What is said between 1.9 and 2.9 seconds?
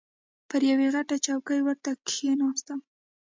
کښېناستم.